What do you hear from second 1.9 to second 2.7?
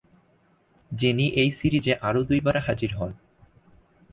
আরও দুইবার